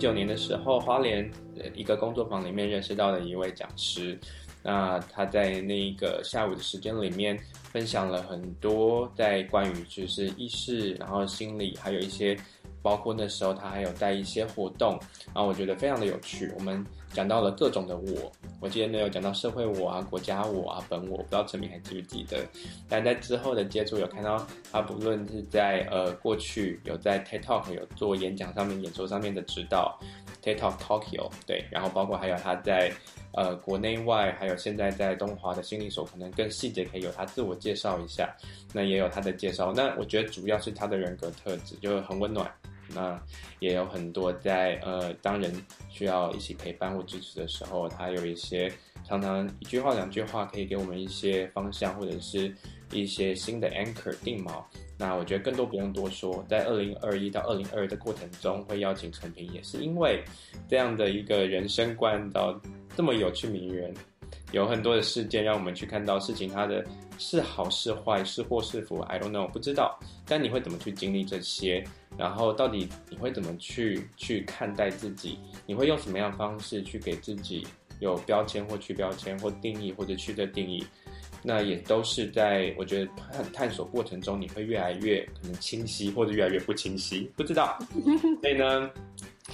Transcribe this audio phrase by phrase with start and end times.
[0.00, 1.30] 九年的时候，花莲
[1.74, 4.18] 一个工作坊里面认识到的一位讲师。
[4.62, 12.36] 那他在那个下午的时间里面，分享了很多在关于就是意识，然后心理，还有一些。
[12.82, 16.50] 包括那时候他还有带一些活动，然后我觉得非常的有趣。
[16.56, 16.82] 我们
[17.12, 22.38] 讲到了各种的我，我记得没有讲到社会我啊、国家我啊、本我，不知道陈明还记不记得？
[22.88, 29.98] 但在之后的接触有看到他，不论是在呃过去有在 TED Talk 有做演讲上面、演说上面的指导
[30.42, 32.92] ，TED Talk Tokyo 对，然后包括还有他在
[33.32, 38.32] 呃国内外，还有现在在东华的心理所，可能更细节可以有他自我介绍一下。
[38.72, 42.48] 那也有他的介绍，那我觉得主要是他的人格特质就很温暖。
[42.94, 43.20] 那
[43.58, 45.52] 也有很多在呃，当人
[45.88, 48.72] 需要一起陪伴或支持的时候，他有一些
[49.04, 52.54] 常常一句话两句话可以给我们一些方向，或者是
[52.92, 54.62] 一些新的 anchor 定锚。
[54.98, 60.22] 那我觉得更多不用多说，在二零二一到二零二二的过程中，会邀请陈平，也是因为
[60.68, 62.60] 这样的一个人生观到
[62.94, 63.94] 这么有趣名人，
[64.52, 66.84] 有很多的事件让我们去看到事情它的
[67.18, 69.98] 是好是坏，是祸是福，I don't know，不知道。
[70.26, 71.84] 但你会怎么去经历这些？
[72.18, 75.38] 然后到底你会怎么去去看待自己？
[75.66, 77.66] 你会用什么样的方式去给自己
[78.00, 80.84] 有标签或去标签或定义或者去的定义？
[81.42, 87.78] 那也都是在我觉得探探索过程中，你会越来越可能清晰，或者越来越不清晰，不知道。
[88.42, 88.90] 所以呢，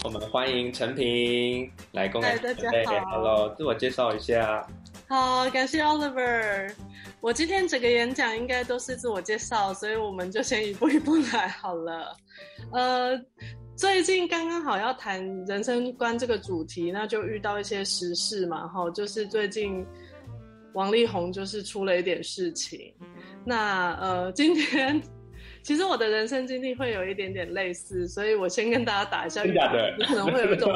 [0.03, 2.41] 我们欢迎陈平来跟我们。
[2.43, 4.67] 大家好，Hello，自我介绍一下。
[5.09, 6.73] 好，感谢 Oliver。
[7.21, 12.17] 我今天整个演讲应该都是自我介绍，所以我们就先一步一步来好了。
[12.73, 13.17] 呃，
[13.77, 19.87] 最近刚刚好要谈人生观这个主题，那就遇到一些时事嘛，哈，就是最近
[20.75, 22.93] 王力宏就是出了一点事情。
[23.45, 25.00] 那呃，今天
[25.62, 30.73] 其实我的人生经历会有一点点类似，所以我先跟大家打一下预防针，你可能会有一种。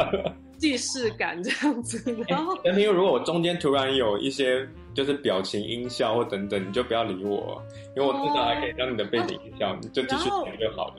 [0.60, 7.60] 既视感这样子，然 后，因为如果我中间突然有一些就是表情音效或等等，你就不要理我，
[7.96, 10.96] 因为我至少还可以当你的背景音效，哦、你就继续讲就好了。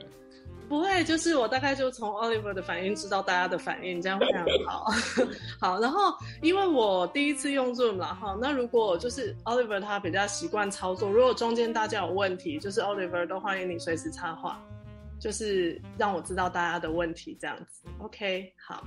[0.68, 4.86] 不会，就是我大概就从 Oliver 的反应知道大家的反应，这样非常好。
[5.60, 14.60] 好，然后因为我第一次用 Zoom 了哈，那如果就是 Oliver 他比较习惯操作，如果中间大家有问题，就是 Oliver 都欢迎你随时插话。
[15.22, 18.84] 就是让我知道大家的问题，这样子，OK，好，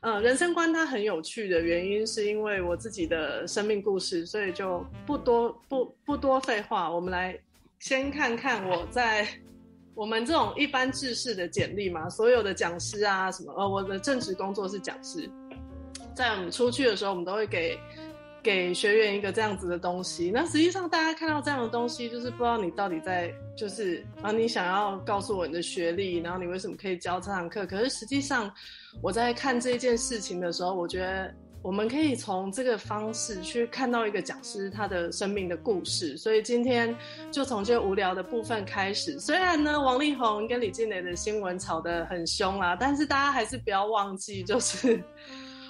[0.00, 7.38] 呃，人生观它很有趣的原因，是因为我自己的生命故事，所以就不多不不多废话，我们来
[7.78, 9.28] 先看看我在
[9.94, 15.30] 我们这种一般制式的简历嘛，所有的讲师啊什么，呃，我的正职工作是讲师，
[16.14, 17.78] 在我们出去的时候，我们都会给。
[18.46, 27.66] 给学员一个这样子的东西，那实际上大家看到这样的东西，就是不知道你到底在，就是啊，你想要告诉我你的学历，然后你为什么可以教这堂课？
[27.66, 28.48] 可是实际上，
[29.02, 36.16] 我在看这件事情的时候，我觉得我们可以从这个方式去看到一个讲师他的生命的故事。
[36.16, 36.96] 所以今天
[37.32, 39.18] 就从这无聊的部分开始。
[39.18, 45.02] 虽然呢，王力宏跟李靓蕾的新闻吵得很凶啊，但是大家还是不要忘记，就是。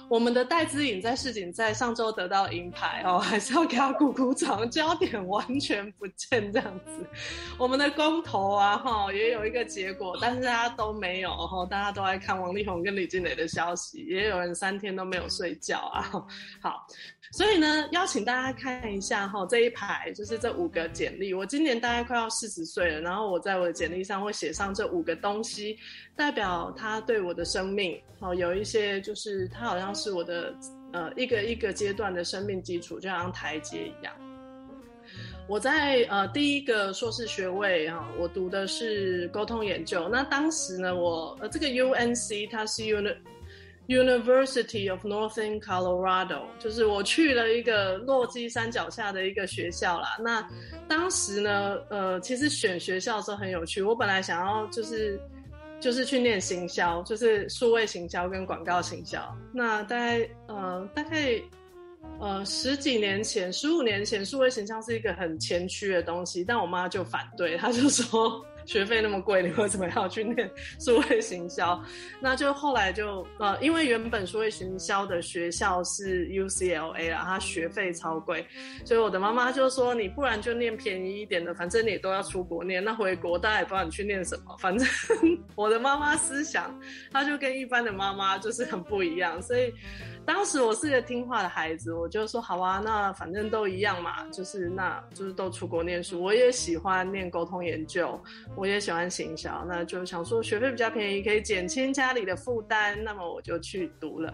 [0.09, 4.69] 我们的戴资颖在世锦赛上周得到银牌哦， 还是要给他鼓鼓掌。
[4.69, 7.05] 焦点完全不见这样子，
[7.59, 16.09] 我们的公投啊哈也有一个结果，但是大家都没有哈，大家都爱看王力宏跟李靓蕾的消息，也有人三天都没有睡觉啊。
[16.61, 16.87] 好，
[17.33, 21.33] 所以呢，邀请大家看一下哈这一排，就是这五个简历。
[21.33, 25.77] 我今年大概快要四十岁了，然后我在我的简历上会写上这五个东西，
[26.15, 29.96] 代表他对我的生命哦有一些就是他好像。
[29.97, 30.53] 是我的
[30.93, 34.13] 呃一个一个阶段的生命基础，就像台阶一样。
[35.49, 40.07] 我在呃第一个硕士学位哈，我读的是沟通研究。
[40.09, 43.15] 那当时呢，我呃这个 UNC 它是 un
[43.87, 50.17] University of Northern Colorado，就是我去了一个落基山脚下的一个学校啦。
[50.19, 50.47] 那
[50.87, 53.81] 当时呢，呃，其实选学校的时候很有趣。
[53.81, 55.19] 我本来想要就是。
[55.79, 59.21] 就是去念行销，就是数位行销跟广告行销。
[59.53, 61.41] 那大概呃大概
[62.19, 68.43] 呃十几年前，十五年前，数位行销是一个很前驱的东西，但我妈就反对，她就说。
[68.67, 70.47] 学费那么贵，你为什么要去念
[70.79, 71.81] 数位行销？
[72.21, 78.45] 那就后来就呃，因为原本数位行销的学校是 UCLA 啦，它学费超贵，
[78.85, 84.87] 所以我的妈妈就说：“你不然就念便宜一点的，反正你都要出国念，那回国大家也不知道你去念什么。”反正
[85.55, 86.77] 我的妈妈思想，
[87.11, 89.73] 她就跟一般的妈妈就是很不一样，所以。
[90.25, 96.21] 当时我是个听话的孩子，我就说好啊，那反正都一样嘛，就是那就是都出国念书。
[96.21, 98.21] 我也喜欢念沟通研究，
[98.57, 104.33] 我也喜欢行销，那就想说学费比较便宜，可以减轻家里的负担，那么我就去读了。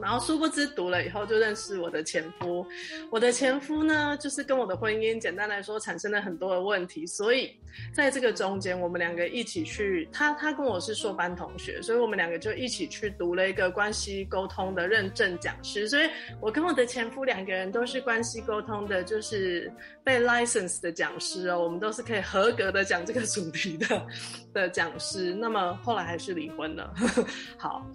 [0.00, 2.66] 然后殊不知读了以后就认识我的前夫，
[3.10, 7.54] 我的前夫呢，就是跟我的婚姻简单来说产生了很多的问题，所以
[7.94, 16.08] 在这个中间，我们两个一起去，他他跟我是硕班同学，所以我们两个就一起去读了一个关系沟通的认证讲师，所以
[16.40, 24.06] 我跟我的前夫两个人都是关系沟通的，就是被 license 的讲师哦，我们都是可以合格的讲这个主题的
[24.52, 26.92] 的讲师，那么后来还是离婚了，
[27.58, 27.86] 好。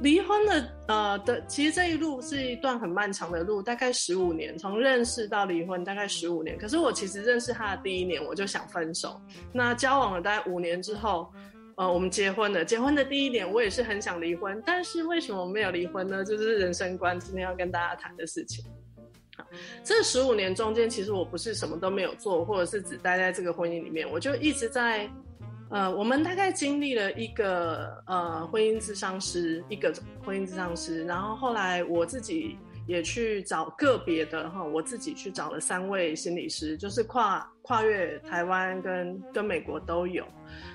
[0.00, 6.58] 离婚的呃的，其实这一路是一段很漫长的路，大概十五年，从认识到离婚大概十五年。
[6.58, 9.20] 可是我其实认识他的第一年我就想分手，
[9.52, 11.32] 那交往了大概五年之后，
[11.76, 12.64] 呃，我们结婚了。
[12.64, 16.24] 结婚的第一年我也是很想离婚，但是为什么没有离婚呢？
[16.24, 18.64] 就是人生观，今天要跟大家谈的事情。
[19.84, 25.08] 这十五年中间，其实我不是什么都没有做，或者是只待在这个婚姻里面，我就一直在。
[25.72, 29.90] 呃，我们大概经历了一个呃婚姻咨商师，一个
[30.22, 40.26] 婚姻咨商师，然后后来我自己也去找个别的哈，我自己去找了三位心理师，就是跨跨越台湾跟跟美国都有。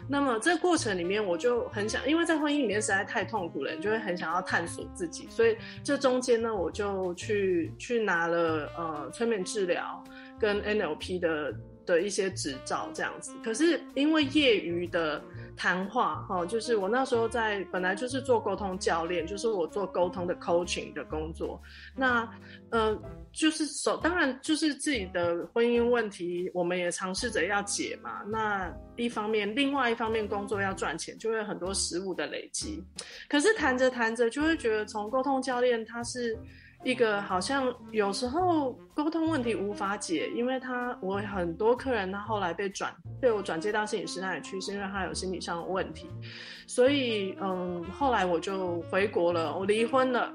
[0.10, 10.04] 那么这过程里面，我就很想，因为在婚姻里面实在太痛苦了，你就会很想要探索自己，所以这中间呢，我就去去拿了呃催眠治疗
[10.40, 11.54] 跟 NLP 的。
[11.88, 15.24] 的一些执照这样子，可是因为业余的
[15.56, 21.60] 谈话，哈，就是我那时候在本来就是做沟通教练，就是我做沟通的 coaching 的工作。
[21.95, 22.30] 那，
[22.69, 22.95] 呃，
[23.31, 28.22] 就是首当然就是自己的婚姻问题，我们也尝试着要解嘛。
[28.28, 32.83] 那一方面，另外一方面工作要赚钱，就会很多实务的累积。
[33.30, 36.38] 可是谈着谈着，就会觉得从沟通教练他是。
[36.84, 46.08] 一个好像有时候沟通问题无法解，因为他我很多客人他后来被转被我转接到摄影师那里去，是因为他有心理上的问题，
[46.68, 50.34] 所以嗯，后来我就回国了，我离婚了，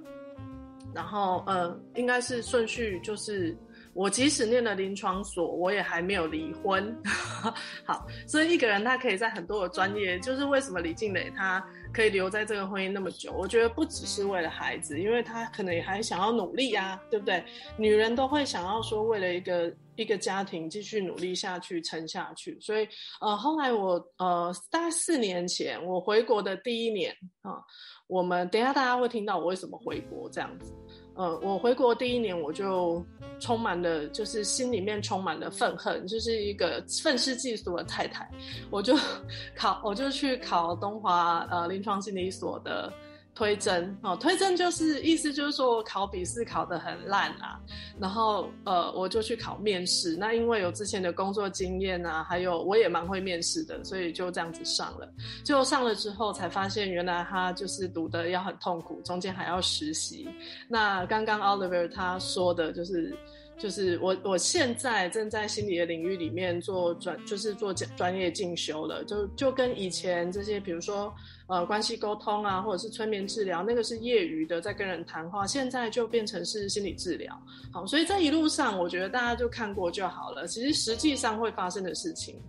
[0.94, 3.56] 然后呃，应该是顺序就是。
[3.94, 6.96] 我即使念了临床所，我也还没有离婚。
[7.84, 13.32] 好，所以一个人他可以在很多的专业，就是为什么李静蕾他可以留在这个婚姻那么久？
[13.32, 17.44] 我觉得不只是为了孩子，因为他可能也还想要努力啊，对不对？
[17.76, 22.58] 女人都会想要说，为了一个一个家庭继续努力下去，撑下去。
[22.60, 22.88] 所以，
[23.20, 27.60] 呃，后来我呃，大概四年前我回国的第一年啊，
[28.06, 30.72] 我们等一下大家会听到我为什么回国这样子。
[31.14, 33.04] 呃，我回国第一年，我就
[33.38, 38.28] 充满了，就是心里面充满了愤恨，就是一个愤世嫉俗的太太。
[38.70, 38.96] 我就
[39.54, 42.92] 考，我就去考东华呃临床心理所的。
[43.34, 47.58] 推甄哦，推甄就是意思就是说我考笔试考得很烂啊，
[47.98, 55.08] 然后呃我就去考面试，那因为有之前的工作经验啊，还有我也蛮会面试的，所以就这样子上了。
[55.42, 60.28] 就上了之后才发现，原来他就是读的要很痛苦，中间还要实习。
[60.68, 63.16] 那刚刚 Oliver 他说的就是。
[63.58, 69.04] 就是我，我现在正在心理的领域里面做专，就是做专业进修了。
[69.04, 71.14] 就就跟以前这些，比如说
[71.52, 75.46] 呃关系沟通啊，或者是催眠治疗，那个是业余的，在跟人谈话。
[75.46, 77.38] 现在就变成是心理治疗。
[77.72, 80.46] 好，所以在一路上，我觉得大家就看过就好了。
[80.46, 82.40] 其实实际上会发生的事情，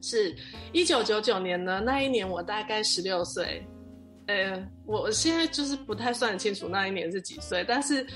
[0.00, 0.34] 是
[0.72, 3.62] 一九九九年呢，那一年我大概十六岁。
[4.26, 8.06] 呃，我现在就是不太算清楚那一年是几岁，但是。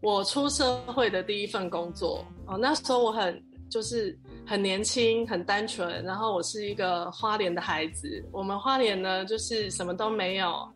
[0.00, 4.16] 我出社会的第一份工作哦，那时候我很就是
[4.48, 8.24] 很年轻，很单纯，然后我是一个花莲的孩子。
[8.32, 10.66] 我们花莲呢，就是什么都没有，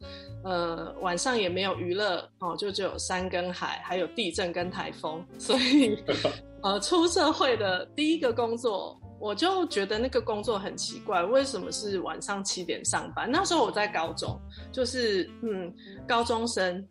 [0.44, 5.24] 呃，晚上也没有娱乐哦，就只有山跟海，还有地震跟台风。
[5.38, 5.96] 所以，
[6.62, 13.26] 呃，出社会的第一个工作，我就觉得那个工作很奇怪，为什么是晚上七点上班？
[13.30, 14.38] 那时候我在高中，
[14.70, 15.74] 就是嗯，
[16.06, 16.86] 高中生。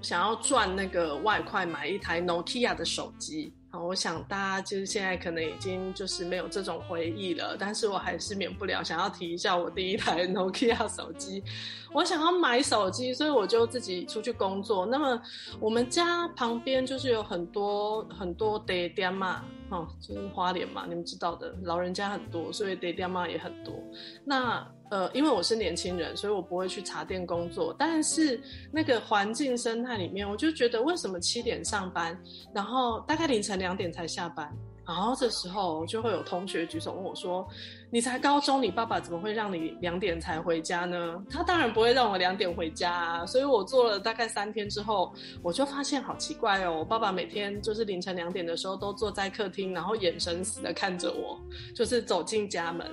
[0.00, 3.54] 想要赚那个外快，买一台 Nokia 的手机。
[3.72, 11.42] 好，我想大家就是现在可能已经就是没有这种回忆了，但是我还是免不了想要提一下我第一台 Nokia 手机。
[11.90, 14.84] 我想要买手机，所以我就自己出去工作。
[14.84, 15.18] 那么
[15.58, 23.74] 我们家旁边就是有很多很多爹爹妈，哦，就是花莲嘛，你们知道的，老人家很多，所以爹爹妈也很多。
[24.22, 27.74] 那呃，因为我是年轻人，所以我不会去茶店工作。
[27.78, 28.38] 但是
[28.70, 32.14] 那个环境生态里面，我就觉得为什么七点上班，
[32.54, 34.54] 然后大概凌晨两点才下班？
[34.86, 37.48] 然后这时候就会有同学举手问我说
[37.88, 43.24] ：“你才高中，你爸爸怎么会让你两点才回家呢？”他当然不会让我两点回家啊。
[43.24, 45.10] 所以我做了大概三天之后，
[45.42, 51.40] 我就发现好奇怪哦，我爸爸每天就是凌晨两点的时候都坐在客厅，然后眼神死的看着我，
[51.74, 52.86] 就是走进家门。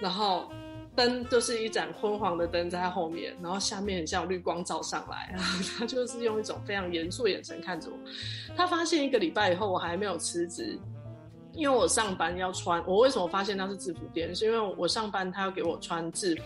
[0.00, 0.48] 然后
[0.96, 7.96] 灯就是一盏昏黄的灯在他后面，然后下面很像绿光照上来，然 后他就是用一种非常严肃的眼神看着我。
[8.56, 10.78] 他发现一个礼拜以后我还没有辞职，
[11.52, 12.82] 因为我上班要穿。
[12.86, 14.34] 我为什么发现他是制服店？
[14.34, 16.42] 是因为我上班他要给我穿制服。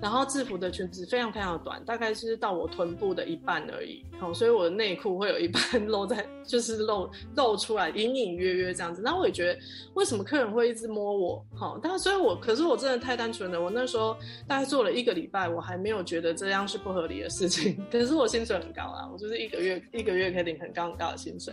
[0.00, 9.02] 然后制服的裙子非常非常短，大概是到我臀部的一半而已，好，所以我的内裤会有一半 露在，就是露露出来，隐隐约约这样子。
[9.02, 9.58] 然后我也觉得，
[9.94, 11.44] 为什么客人会一直摸我？
[11.54, 13.60] 好，但所以我，可是我真的太单纯了。
[13.60, 17.76] 我那时候大概做了一个礼拜，我还没有觉得这样是不合理的事情。
[17.90, 21.52] 可是我薪水很高啊，我就是一个月一个月可以领很高很高的薪水。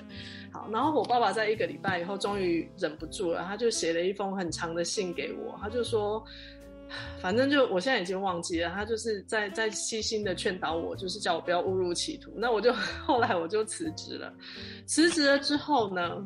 [0.52, 6.24] 好，然后我爸爸在一个礼拜以后终于忍不住了，他就写了一封很长的信给我，他就说。
[7.20, 12.32] 反正就我现在已经忘记了，他就是在在细心的劝导我，就是叫我不要误入歧途。
[12.36, 12.74] 那我就
[13.06, 14.34] 后来我就辞职了，
[14.86, 16.26] 辞职了之后呢，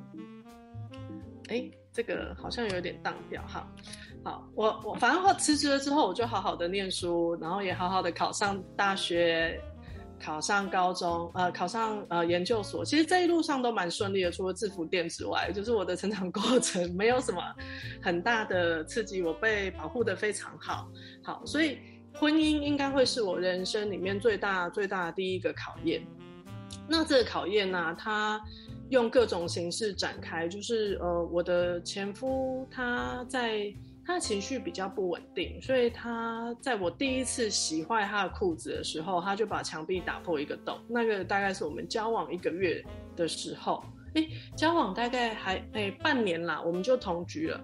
[1.47, 3.67] 哎，这个好像有点当掉哈。
[4.23, 9.59] 好，我我反正我辞职了之后，我就好好的念书，然后也好好的考上大学。
[10.19, 17.41] 考上高中，呃，考上呃研究所，其实这一路上都蛮顺利的，除了制服店之外，就是我的成长过程没有什么
[18.01, 20.89] 很大的刺激，我被保护得非常好，
[21.23, 21.77] 好，所以
[22.13, 26.05] 婚姻应该会是我人生里面最大最大的第一个考验。
[26.87, 28.41] 那这个考验呢，啊，它
[28.89, 33.73] 用各种形式展开，就是呃，我的前夫他在。
[34.09, 40.79] 他情绪比较不稳定，所以他在我第一次洗坏他的裤子的时候，他就把墙壁打破一个洞。
[40.89, 42.83] 那个大概是我们交往一个月
[43.15, 43.83] 的时候，
[44.15, 47.61] 诶，交往大概还诶半年啦，我们就同居了。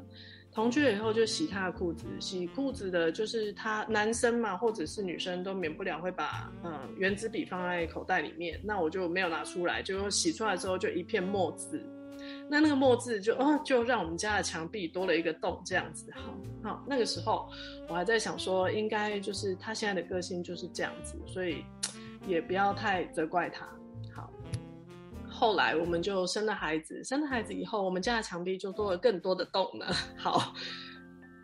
[0.53, 11.83] 同居了以后就洗他的裤子，洗裤子的就是他男生嘛，或者是女生都免不了会把嗯原子笔放在口袋里面，那我就没有拿出来，就洗出来之后就一片墨渍。
[12.47, 16.11] 那那个墨字就哦，就让我们家的墙壁多了一个洞，这样子。
[16.13, 16.21] 好，
[16.63, 17.49] 好，那个时候
[17.89, 21.63] 我还在想说，应该就是他现在的个性就是这样子，所以
[22.27, 23.67] 也不要太责怪他。
[24.13, 24.31] 好，
[25.27, 29.91] 后来我们就生了孩子，生了孩子以后，我们家的墙壁就多了更多的洞了。
[30.15, 30.53] 好，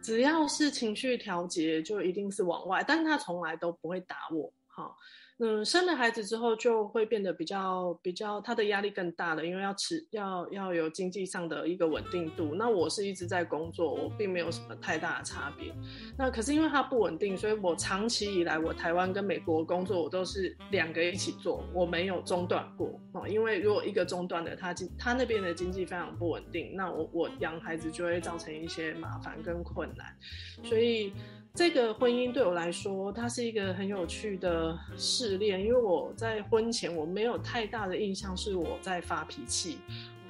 [0.03, 4.53] 只要是情绪调节，就一定是往外，但是他从来都不会打我。
[4.71, 4.97] 好。
[5.43, 12.53] 嗯，生了孩子之后就会变得比较比较，他的压力更大了，因为要持要要有经济上的一个稳定度。
[12.53, 15.73] 那我是一直在工作，我并没有什么太大的差别。
[16.15, 23.27] 那可是因为他不稳定，所以我长期以来，我台湾跟美国工作，我都是两个一起做，我没有中断过哦。
[23.27, 30.15] 因为如果一个中断了，他经他那边的经济非常不稳定，那我我养孩子就会造成一些麻烦跟困难，
[30.63, 31.11] 所以。
[31.53, 39.79] 这个婚姻对我来说，它是一个很有趣的试炼，因为我在婚前我没有太大的印象是我在发脾气，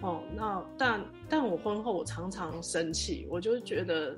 [0.01, 4.18] 哦，那但但我婚后我常常生气，我就觉得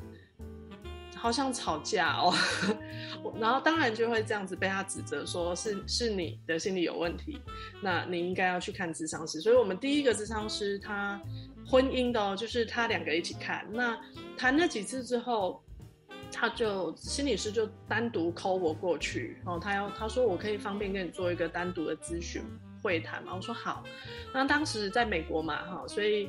[1.13, 2.33] 好像吵架哦，
[3.37, 7.37] 然后当然就会这样子被他指责说是是你的心理有问题，
[7.81, 11.21] 那你应该要去看咨商师，所以我们第一个咨商师他
[11.67, 13.99] 婚姻的哦，就是他两个一起看，那
[14.37, 15.61] 谈了几次之后。
[16.33, 22.41] 他就心理师就单独 call 我过去，哦，他要他说我可以方便跟你做一个单独的咨询
[22.81, 23.83] 会谈嘛，我说好。
[24.33, 26.27] 那当时在美国嘛，哈，所以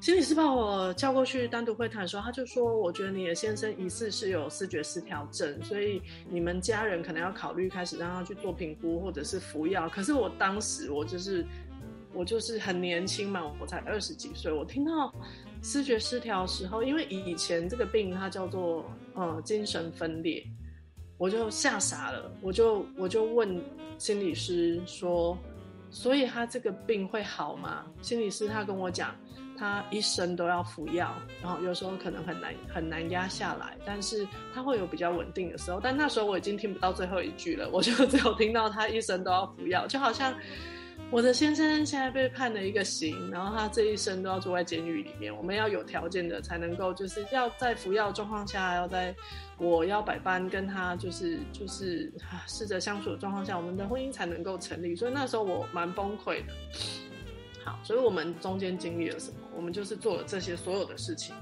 [0.00, 9.88] 心理师把我叫过去单独会谈的时候，他就说，我觉得你的先生疑似是有视觉失调症，所以你们家人可能要考虑开始让他去做评估或者是服药。
[9.88, 11.44] 可是我当时我就是
[12.12, 15.12] 我就是很年轻嘛，我才二十几岁，我听到。
[15.62, 20.42] 思觉失调的时候，因为以前这个病它叫做呃精神分裂，
[21.18, 23.62] 我就吓傻了，我就我就问
[23.98, 25.36] 心理师说，
[25.90, 27.84] 所以他这个病会好吗？
[28.00, 29.14] 心理师他跟我讲，
[29.58, 35.78] 他一生都要服药，然后有时候可能很难很难压下来，但是他会有比较稳定的时候。
[35.78, 40.34] 但那时候我已经听不到最后一句了，我就只有听到他一生都要服药，就好像。
[41.12, 45.36] 我的先生现在被判了一个刑，然后他这一生都要住在监狱里面。
[45.36, 49.12] 我们要有条件的才能够，就是要在服药状况下，要在
[49.58, 52.12] 我要百般跟他就是就是
[52.46, 54.94] 试着相处的状况下，我们的婚姻才能够成立。
[54.94, 56.52] 所以那时候我蛮崩溃的。
[57.64, 59.36] 好，所以我们中间经历了什么？
[59.54, 61.34] 我们就是做了这些所有的事情。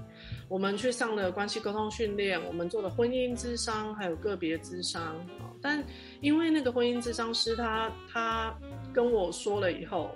[0.48, 5.14] 我们去上了关系沟通训练，我们做了婚姻咨商，还有个别咨商。
[5.60, 5.84] 但
[6.20, 8.56] 因为那个婚姻咨商师他他
[8.98, 10.10] 跟我说了以后，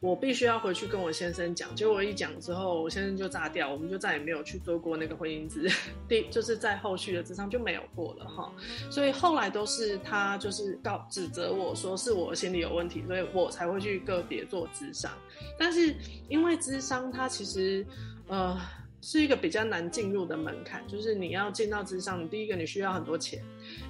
[0.00, 1.74] 我必须要回去跟我先生讲。
[1.74, 5.70] 结果一讲之后，我先生就炸掉，我们就再也没有去做过那个婚姻咨，
[6.08, 8.50] 第就是在后续的智商就没有过了哈。
[8.90, 15.12] 所以后来都是他就是告指责我说是我心理有问题，所以我才会去个别做智商。
[15.58, 15.94] 但是
[16.30, 17.84] 因为智商他其实。
[18.28, 18.60] 呃，
[19.06, 23.40] 是一个比较难进入的门槛，就是你要进到咨商，第一个你需要很多钱，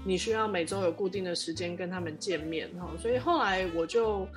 [0.04, 4.28] 你需要每周有固定的时间跟他们见面哈，所以后来我就。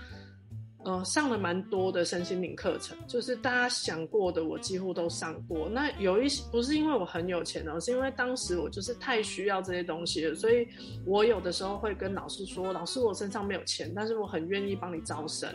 [0.86, 5.68] 呃，上了蛮多的身心灵课程，就是大家想过的，我几乎都上过。
[5.68, 10.66] 那有一些不是因为我很有钱哦，是因为当时我就是太需要这些东西了，所以
[11.06, 15.54] 我有的时候会跟老师说：“老师，我身上没有钱，但是我很愿意帮你招生，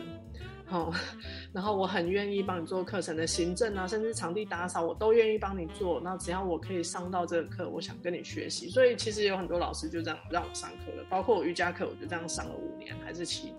[0.67, 0.91] 好，
[1.53, 6.01] 然后我很愿意帮你做课程的行政啊，甚至场地打扫，我都愿意帮你做。
[6.03, 8.67] 那只要我可以上到这个课，我想跟你学习。
[8.69, 13.55] 所以其实有很多老师就这样让我上课了，包括我瑜伽课，我就这样上了五年还是七年。”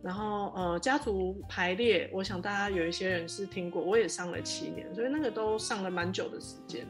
[0.00, 6.86] 然后呃，家族排列，我想大家有一些人是听过，我也上了七年，所以那个都上了蛮久的时间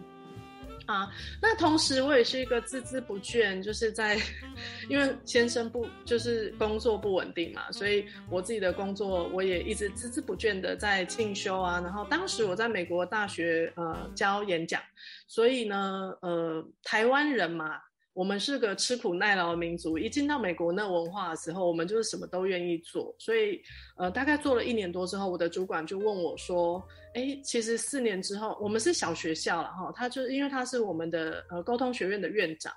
[0.89, 1.09] 啊。
[1.41, 4.19] 那同时我也是一个孜孜不倦，就是在
[4.91, 11.81] 因为先生不就是工作不稳定嘛，所以我自己的工作我也一直孜孜不倦的在进修啊。
[11.81, 14.83] 然后当时我在美国大学呃教演讲，
[15.29, 17.81] 所以呢呃台湾人嘛。
[18.19, 23.15] 我们是个吃苦耐劳的民族，一进到美国那文化的时候，我们就是什么都愿意做。
[23.17, 23.63] 所以，
[23.97, 26.85] 呃，大概做了一年多之后，我的主管就问我说
[27.15, 32.73] ：“哎，其实四年之后，我们是小学校了哈。”他就因为他是我们的呃沟通学院的院长，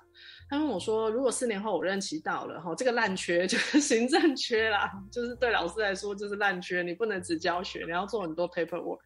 [0.52, 8.98] 他问我说：“如果四年后我任期到了哈，这个烂缺 就是行政缺啦，就是对老师来说就是烂缺，你不能只教学，你要做很多 paperwork。”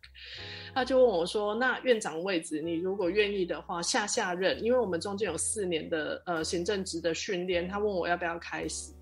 [0.75, 8.93] 他就问我说：“那院长位置，你如果愿意的话，下下任，因为我们中间有四年的呃行政职的训练，他问我要不要开始，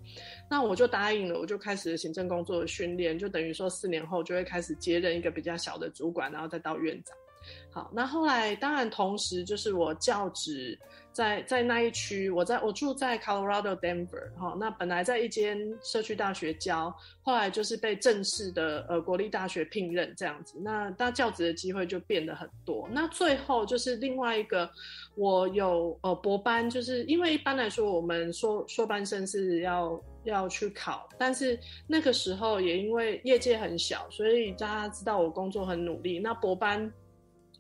[0.50, 7.16] 那我就答应了，我就开始了行政工作的训练，就等于说四年后就会开始接任一个比较小的主管，然后再到院长。
[7.74, 10.78] 好，那后来当然同时就是我教职。”
[11.14, 22.88] 在在那一区，我在我住在 Colorado Denver 哈，那本来在一间社区大学教，后来就是被正式的呃国立大学聘任这样子，那那教职的机会就变得很多。
[22.90, 24.68] 那最后就是另外一个，
[25.14, 31.56] 我有呃博班，就是因为一般来说我们硕硕班生是要要去考，但是
[31.87, 36.92] 那个时候也因为业界很小，所以大家知道我工作很努力，那博班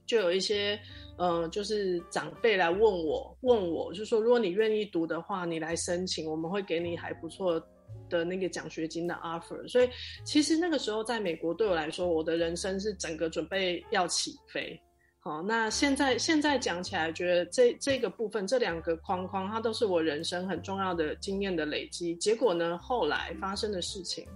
[0.06, 0.78] 就有一些。
[1.16, 7.64] 呃，就是长辈来问我，问我就说，如果你愿意读的话，你来申请，我们会给你还不错
[8.10, 9.64] 的那个奖学金的 offer。
[9.68, 9.88] 所以，
[10.24, 14.76] 其实那个时候在美国对我来说，我的人生是整个准备要起飞。
[15.20, 22.12] 好，那现在现在讲起来，觉得这这个部分这两个框框，它都是我人生很重要的经验的累积。
[22.16, 24.26] 结果呢，后来发生的事情，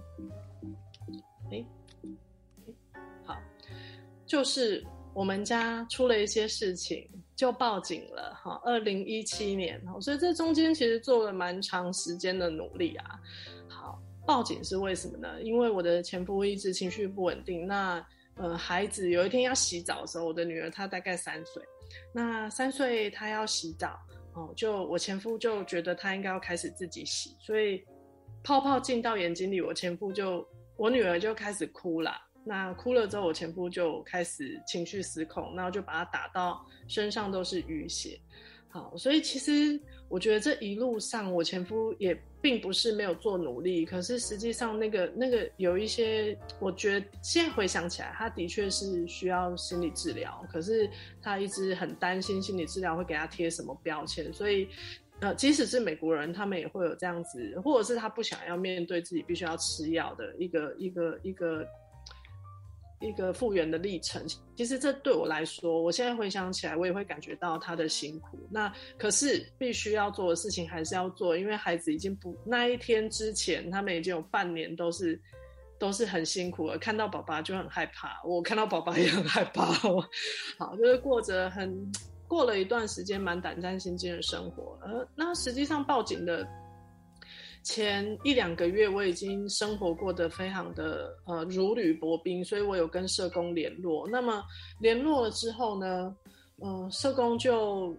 [1.51, 1.61] 哎，
[3.25, 3.35] 好，
[4.25, 4.81] 就是。
[5.19, 7.05] 我们家出了一些事情，
[7.35, 8.57] 就报警了哈。
[8.63, 13.19] 二零一七年，所以这中间其实做了蛮长时间的努力啊。
[13.67, 15.41] 好，报警是为什么呢？
[15.41, 17.67] 因为我的前夫一直情绪不稳定。
[17.67, 18.01] 那
[18.35, 21.61] 呃，孩子有一天要洗澡的时候，我的女儿她大概三岁，
[22.13, 23.99] 那三岁她要洗澡
[24.35, 27.83] 哦，就我前夫就觉得她应该要开始自己洗，所以
[28.41, 32.11] 泡泡进到眼睛里，我前夫就我女儿就开始哭了。
[32.49, 38.19] 那哭了之后，我前夫就开始情绪失控，然后就把他打到身上都是淤血。
[38.69, 50.89] 好，所以其实我觉得这一路上，我前夫也并不是没有做努力，可是实际上那个那个有一些，我觉得现在回想起来，他的确是需要心理治疗，可是
[51.21, 54.67] 他一直很担心心理治疗会给他贴什么标签，所以
[55.19, 61.63] 呃，即使是美国人，他们也会有这样子，或者是他不想要面对自己必须要吃药的一个一个一个。
[62.99, 64.21] 一个复原的历程，
[64.55, 68.37] 其实这对我来说，我现在回想起来，我也会感觉到他的辛苦。
[68.49, 75.19] 那可是必须要做的事情还是要做，因为孩子已经不那一天之前，他们已经有半年都是
[75.77, 76.77] 都是很辛苦了。
[76.77, 79.65] 看到爸爸就很害怕，我看到爸爸也很害怕。
[80.59, 81.91] 好，就是过着很
[82.27, 84.77] 过了一段时间蛮胆战心惊的生活。
[84.83, 86.45] 呃，那实际上报警的。
[87.69, 94.07] 前一两个月，我已经生活过得非常的呃如履薄冰，所以我有跟社工联络。
[94.07, 94.43] 那么
[94.79, 96.15] 联络了之后呢，
[96.57, 97.95] 呃，社工就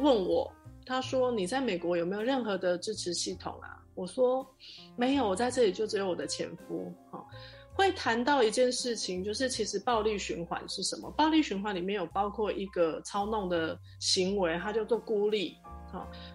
[0.00, 0.52] 问我，
[0.84, 4.44] 他说：“你在美国有没有任何的支持系统啊？”我说
[4.98, 7.24] ：“没有，我在这里就只有我的前夫。”哈，
[7.72, 11.08] 会谈到一件事情，就是其实暴力循环是什么？
[11.12, 15.56] 暴力循环里面有包括一个操弄的行为，它叫做孤立。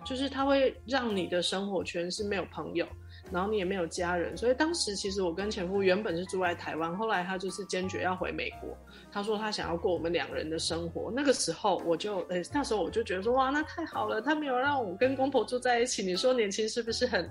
[0.06, 2.88] 就是他会让你的生活圈是没有朋友，
[3.32, 8.78] 然后你也没有家人，所以当时其实我跟前夫原本是住在台湾，后来他就是坚决要回美国，
[9.12, 11.12] 他说他想要过我们两人的生活。
[11.16, 17.30] 那个时候我就，诶、那时候我就觉得说，哇，那太好了，他没有让我跟公婆住在一起，你说年轻是不是很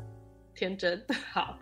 [0.55, 1.05] 天真？
[1.33, 1.59] 好，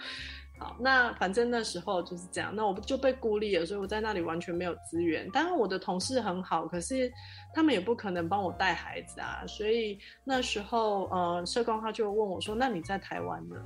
[0.59, 5.31] 好，那反正那时候就是这样，那我就被孤立了，所以我在那里完全没有资源。
[5.31, 7.13] 当然我的同事很好，可是
[7.55, 13.57] 他们也不可能帮我带孩子啊，所以那时候呃，社工他就问我说：“那你在台湾呢？”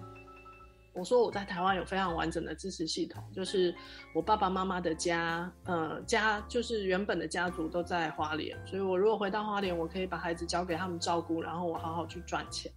[0.92, 3.72] 我说：“我在台湾有非常完整的支持系统，就是
[4.12, 12.70] 我爸爸妈妈的家，呃，家就是原本的家族都在花莲，所以我如果回到花莲，我可以把孩子交给他们照顾，然后我好好去赚钱。”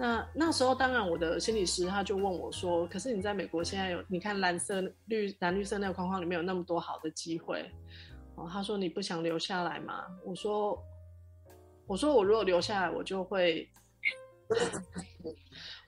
[0.00, 7.68] 那那时候，当然我的心理师他就问我说：“可是你在美国现在有，你看蓝色绿蓝绿色那个框框里面有那么多好的机会，
[8.36, 10.80] 哦，他说你不想留下来吗？”我说
[11.88, 13.68] ：“我说我如果留下来，我就会，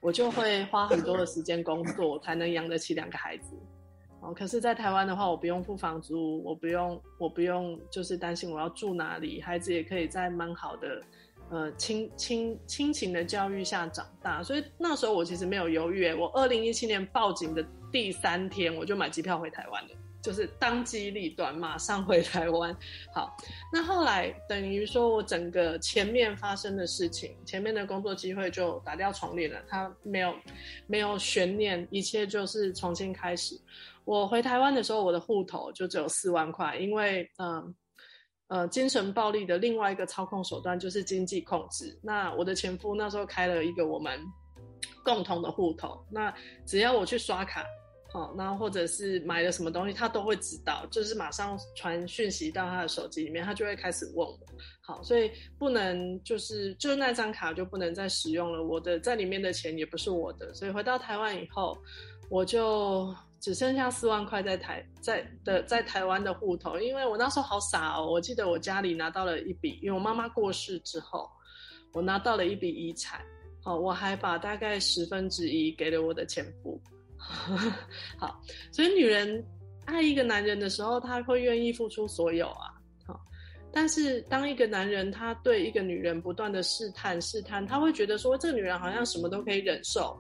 [0.03, 3.55] 我就会花很多的时间工作，才能养得起两个孩子。
[4.23, 11.01] 哦，可是，在台湾的话，我不用付房租，我不用，我不用就是担心我要住哪里，孩子也可以在蛮好的。”
[11.51, 16.13] 呃，亲亲亲情的教育下长大，所以那时候我其实没有犹豫。
[16.15, 19.91] 我二零一七年报警的第三天，我就买机票回台湾了，
[20.23, 22.73] 就是当机立断，马上回台湾。
[23.13, 23.37] 好，
[23.73, 30.33] 那后来等于说我整个前面发生的事情，前面的工作机会就打掉重练了，他没有
[30.87, 33.61] 没有悬念，一切就是重新开始。
[34.05, 37.75] 我回台湾的时候，我的户头就只有四万块，因为嗯。
[38.51, 41.97] 呃，精神暴力的另外一个操控手段就是经济控制。
[42.03, 44.21] 那我的前夫那时候开了一个我们
[45.05, 46.35] 共同的户头，那
[46.67, 47.65] 只要我去刷卡，
[48.13, 54.37] 好，那或者是买了什么东西，他都会知道，就是马上传讯息到他的手机里面，他就会开始问我。
[54.81, 61.79] 好，所以不能就是就是那张卡就不能再使用了，我的在里面的钱也不是我的，所以回到台湾以后，
[62.29, 63.15] 我就。
[63.41, 71.27] 只剩下四万块在台在的在台湾的户头，因为我那时候好傻哦，我记得我家里拿到了一笔，因为我妈妈过世之后，
[71.95, 73.21] 我拿到了一笔遗产，
[73.65, 76.79] 好，我还把大概十分之一给了我的前夫，
[78.19, 78.39] 好，
[78.71, 79.43] 所以女人
[79.87, 82.69] 爱一个男人的时候，她会愿意付出所有啊，
[83.07, 83.19] 好，
[83.73, 90.15] 但是当一个男人他对一个女人不断的试探试探，他会觉得说这个女人好像什么都可以忍受，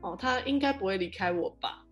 [0.00, 1.84] 哦，她应该不会离开我吧。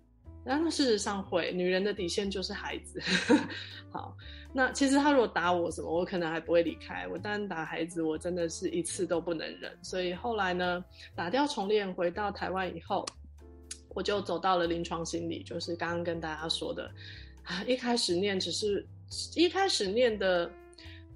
[0.48, 3.02] 那事实上会，女人的底线就是孩子。
[3.90, 4.16] 好，
[4.52, 7.04] 那其实他如果打我什么，我可能还不会离开。
[7.08, 9.76] 我单打孩子，我真的是一次都不能忍。
[9.82, 10.84] 所以后来呢，
[11.16, 13.04] 打掉重练，回到台湾以后，
[13.88, 16.88] 我就走到了临床心理，就是刚刚跟大家说的。
[17.66, 18.86] 一开始念只是，
[19.34, 20.48] 一开始念的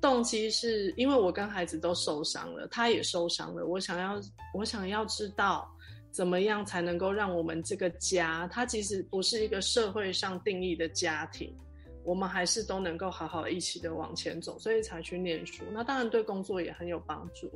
[0.00, 4.20] 动机是因为我跟孩子都受伤了，他也受伤了，我想要，
[4.54, 5.70] 我想要知道。
[6.12, 11.54] 怎么样才能够让我们这个家，它其实不是一个社会上定义的家庭，
[12.04, 15.62] 我们还是都能够好好一起的往前走，所以才去念书。
[15.72, 17.48] 那当然对工作也很有帮助。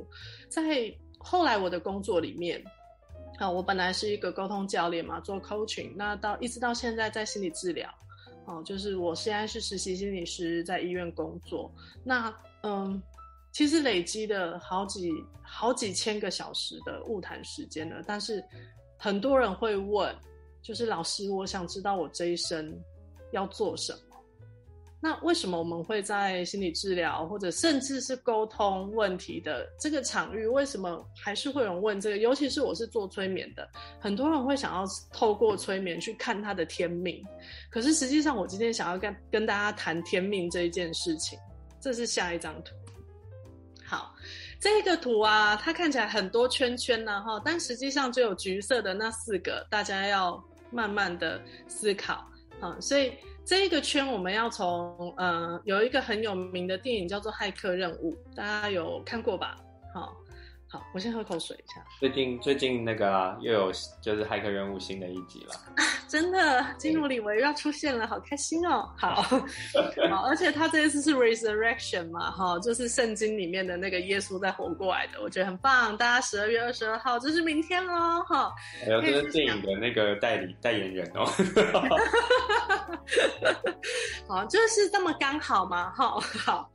[0.49, 0.61] 在
[1.17, 2.63] 后来我的工作里面，
[3.37, 7.93] 啊，我本来是一个沟通教练嘛，做 coaching，那到一直到现在在心理治疗，
[8.45, 11.69] 哦，就是我现在是实习心理师，在医院工作。
[12.03, 13.01] 那嗯。
[13.55, 15.09] 其实累积的好几
[15.41, 18.43] 好几千个小时的晤谈时间了，但是
[18.97, 20.13] 很多人会问，
[20.61, 22.77] 就是老师，我想知道我这一生
[23.31, 23.99] 要做什么？
[24.99, 32.17] 那为什么我们会在心理治疗或者甚至是沟通问题的这个场域，为什么还是会有人问这个？
[32.17, 33.65] 尤其是我是做催眠的，
[34.01, 37.23] 很多人会想要透过催眠去看他的天命，
[37.69, 41.39] 可是实际上我今天想要跟跟大家谈天命这一件事情，
[41.79, 42.75] 这是下一张图。
[44.59, 52.25] 这个图啊，它看起来很多圈圈呢，哈，但实际上只有橘色的那四个，大家要慢慢的思考
[52.59, 52.75] 啊。
[52.79, 53.13] 所以
[53.43, 59.57] 这个圈，我们要从呃，有一个很有名的电影叫做《骇客任务》，大家有看过吧？
[59.93, 60.15] 好。
[60.75, 61.81] 好，我先喝口水一下。
[62.01, 68.91] 最近最近那个、啊、又有就是骇客任务新的一集了，啊、真的，金努里维又要出现了，好开心哦！
[68.97, 75.95] 好，好，而且他这一次是 resurrection 嘛，哈，就是圣经里面的那个耶稣在活过来的，我觉得很棒。
[75.95, 78.53] 大家十二月二十二号，就是明天喽，哈。
[78.83, 81.25] 还有这是电影的那个代理代言人哦。
[84.27, 86.69] 好，就是这么刚好嘛，哈，好。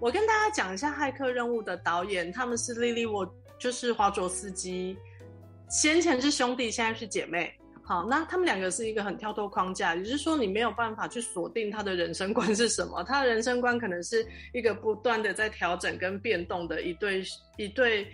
[0.00, 3.24] 我跟大家讲一下《骇客任务》的导演，他们是莉莉沃，
[3.62, 4.96] 就是华卓斯基，
[5.70, 7.54] 先前是兄弟，现在是姐妹。
[7.84, 17.22] 好，那他们两个是一个很跳脱框架，也就是说你没有办法去锁定他的人生观是什么，他的人生观可能是一个不断的在调整跟变动的一对
[17.56, 18.04] 一对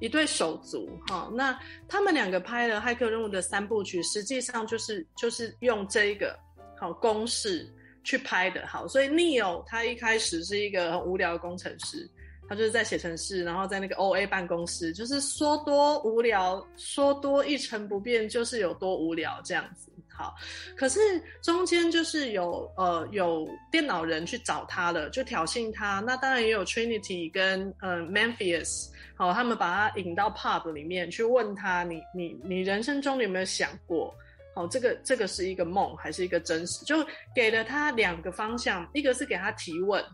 [0.00, 0.86] 一对手足。
[1.08, 1.58] 好，那
[1.88, 6.38] 他们两个拍了《骇客任务》的三部曲，实际上就是就是用这一个
[6.78, 7.66] 好公式。
[8.02, 12.08] 去拍的好，所以 Neo 他一开始是一个很无聊的工程师，
[12.50, 19.88] 他就是在写程式，然后在那个 OA 办公室，就是说多无聊，说多一成不变就是有多无聊这样子。
[20.08, 20.34] 好，
[20.76, 20.98] 可是
[21.40, 26.00] 中间就是有呃有电脑人去找他了，就挑衅他。
[26.00, 34.12] 那当然也有 Trinity 跟呃 Memphis，好，他们把他引到 pub 里面去问他，你你你人生中你有没有想过，
[34.56, 36.84] 好，这个这个是一个梦还是一个真实？
[36.84, 36.96] 就
[37.32, 40.04] 给了他两个方向，一个是给他提问，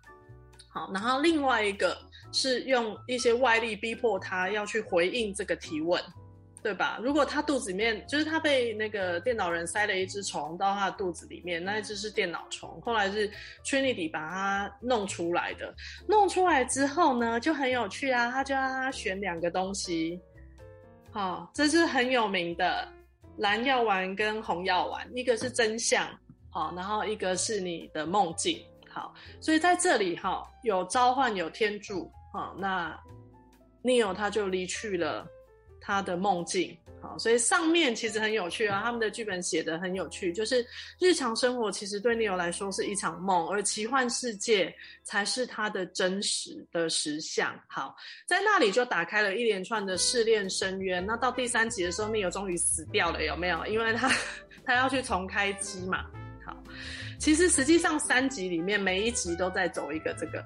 [0.76, 1.96] 好，然后另外一个
[2.32, 6.02] 是用一些外力逼迫他要去回应这个提问。
[6.62, 6.98] 对吧？
[7.00, 13.30] 如果他肚子里面就是他被那个电脑人塞了一只虫到他的肚子里面，那一只是电脑虫，后来是
[13.64, 15.72] Trinity 把它弄出来的。
[16.08, 20.20] 弄出来之后呢，就很有趣啊，他就让他选两个东西，
[21.12, 22.88] 好、哦，这是很有名的
[23.36, 26.04] 蓝药丸跟红药丸，一个是真相，
[26.50, 28.60] 好、然后一个是你的梦境，
[28.96, 32.98] 好，所以在这里哈、有召唤有天助，好、那
[33.84, 35.26] Neo 他就离去了。
[35.78, 38.82] 他的梦境，好，所以上面其实很有趣啊。
[38.82, 40.66] 他们的剧本写得很有趣，就是
[40.98, 47.56] 日常生活其实对 Neo 来说是一场梦，而奇幻世界才是他的真实的实相。
[47.68, 47.94] 好，
[48.26, 51.06] 在那里就打开了一连串的试炼深渊。
[51.06, 53.64] 那到第三集的时候，Neo 终于死掉了，有没有？
[53.66, 54.10] 因为他
[54.66, 56.04] 他要去重开机嘛。
[56.46, 56.56] 好，
[57.18, 60.42] 其实实际上三集里面每一集都在走一个这个。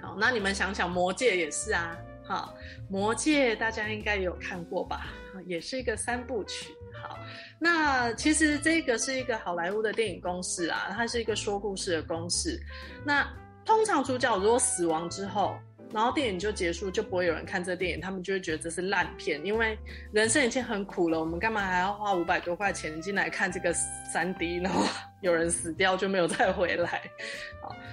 [0.00, 1.94] 好，那你们想想，魔戒也是啊。
[2.26, 2.54] 好，
[2.88, 5.08] 魔戒大家应该有看过吧？
[5.46, 6.74] 也是一个三部曲。
[7.02, 7.18] 好，
[7.58, 12.58] 那其实这个是一个好莱坞的电影公式啊，它是一个说故事的公式。
[13.04, 13.30] 那
[13.62, 15.54] 通常主角如果死亡之后，
[15.94, 19.78] 然后电影就结束，就不会有人看这电影，他们就会觉得这是烂片，因为
[20.10, 23.72] 人生已经很苦了，我们干嘛还要花五百多块钱进来看这个
[24.12, 24.84] 三 D，然后
[25.22, 27.00] 有人死掉就没有再回来，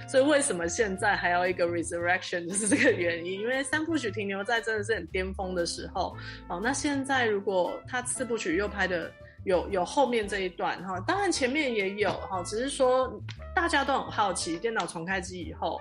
[0.08, 6.16] 所以为什么现在还要一个 resurrection，就是这个原因，因为三部曲停留在真的是很巅峰的时候，
[6.48, 9.08] 好，那现在如果他四部曲又拍的
[9.44, 13.22] 有有后面这一段哈，当然前面也有哈，只是说
[13.54, 15.80] 大家都很好奇，电脑重开机以后。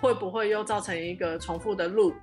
[0.00, 2.14] 会不会又造成一个重复的 loop？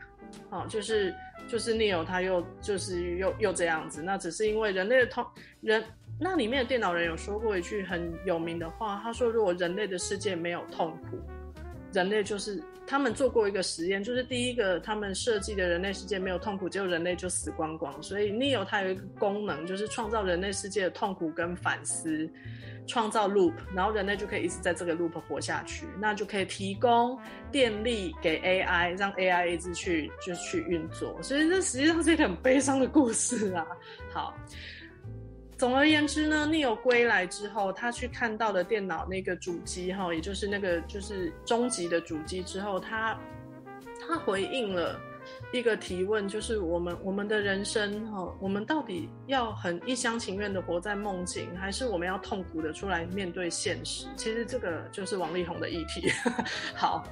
[0.50, 1.14] 啊，就是
[1.48, 4.02] 就是 Neo 他又就是又又这样子。
[4.02, 5.26] 那只是因为人类的痛
[5.62, 5.84] 人，
[6.20, 11.20] 那里面的电脑人有说过一句很有名的话，他说：“如果人类的世界没有痛苦，
[11.92, 18.02] 人类就是他们做过一个实验，就是第一个他们设计的人类世界没有痛苦，结果人类就死光光。
[18.02, 22.30] 所以 Neo 它有一个功能，就是创造人类世界的痛苦跟反思。”
[22.86, 27.18] 创造 loop，然后人类就可以一直在这个 loop 活下去，那就可以提供
[27.50, 31.18] 电力给 AI，让 AI 一直去就去运作。
[31.24, 33.66] 所以这实际上是一个很悲伤的故事啊。
[34.12, 34.36] 好，
[35.64, 43.18] 总而言之呢，Neo 归来之后，他去看到了电脑那个主机哈，也就是那个就是终极的主机之后，他
[44.06, 45.00] 他回应了。
[45.54, 54.06] 一个提问就是我们我们的人生哈，我们到底要很一厢情愿的活在梦境，还是我们要痛苦的出来面对现实？
[54.18, 56.12] 其实这个就是王力宏的议题。
[56.76, 57.08] 好，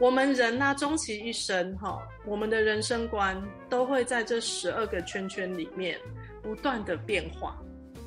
[0.00, 6.00] 我们人呢，终其一生哈，我们的人生观都会在这十二个圈圈里面
[6.42, 7.56] 不断的变化。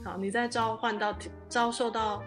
[0.03, 1.17] 好，你在召唤到
[1.47, 2.23] 遭受到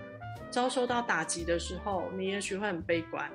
[0.50, 3.30] 遭受到打击的时候，你也许会很悲观，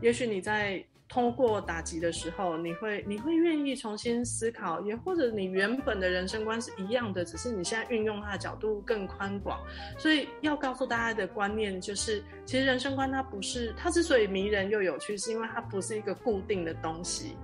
[0.00, 0.84] 也许你在。
[1.10, 9.58] 通过打击的时候，你会你会愿意重新思考，也或者你原本的人生观是一样的，只是你现在运用它的角度更宽广。
[9.96, 17.38] 所以要告诉大家的观念就是，其实人生观它不是，它之所以迷人又有趣，是因为它不是一个固定的东西。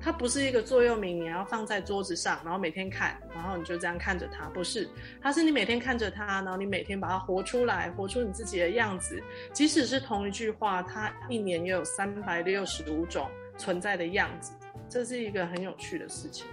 [0.00, 4.48] 它不是一个座右铭，你要放在桌子上，然后每天看，然后你就这样看着它。
[4.50, 4.88] 不是，
[5.20, 9.22] 它是你每天看着它，然后你每天把它活出来，活出你自己的样子。
[9.52, 14.52] 即使是同一句话，它一年也有三百六十五种存在的样子，
[14.88, 16.46] 这是一个很有趣的事情。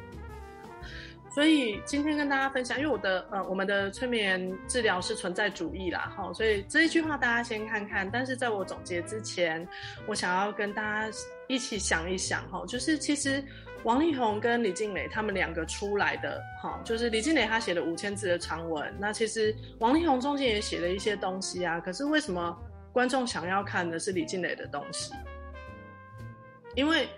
[1.34, 8.10] 所以今天跟大家分享，因为我的呃，我们的催眠治疗是存在主义啦，哈，所以这一句话大家先看看。
[8.10, 9.68] 但是在我总结之前，
[10.08, 13.44] 我想要跟大家一起想一想，哈，就是其实
[13.84, 21.82] 王力宏跟李静蕾他们两个出来的，哈，就是李静蕾他写了五千字的长文，那其实王力宏中间也写了一些东西啊。
[21.82, 22.58] 可是为什么
[22.94, 25.12] 观众想要看的是李静蕾的东西？
[26.76, 27.10] 因为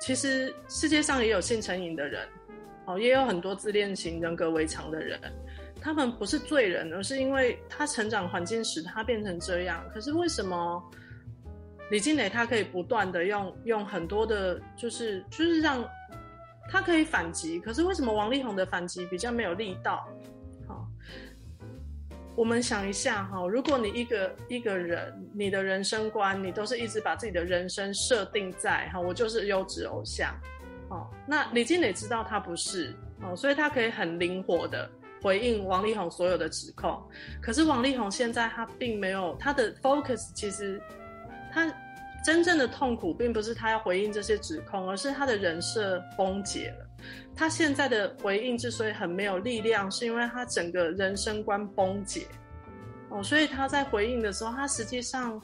[0.00, 2.26] 其实世界上也有性成瘾的人。
[2.88, 5.20] 哦，也有很多自恋型人格违常的人，
[5.78, 9.84] 他们不是罪人，而是因为他成长环境使他变成这样。
[9.92, 10.82] 可是为什么
[11.90, 15.86] 李静磊他可以不断的用用很多的，就是就是让
[16.70, 17.60] 他可以反击？
[17.60, 20.08] 可是为什么王力宏的反击比较没有力道？
[20.66, 20.88] 好，
[22.36, 30.34] 我们想一下哈，如果你一个一个人，你的人生观，你都是一直把自己的人生设定在哈，我就是优质偶像。
[30.88, 37.02] 哦，那李静磊知道他不是哦，所以他可以很灵活的回应王力宏所有的指控。
[37.40, 40.80] 可是王力宏现在他并没有他的 focus，其实
[41.52, 41.70] 他
[42.24, 46.86] 真正的痛苦并不是他要回应这些指控，而是他的人设崩解了。
[47.36, 52.26] 他现在的回应之所以很没有力量，是因为他整个人生观崩解。
[53.10, 55.40] 哦，所以他在回应的时候，他实际上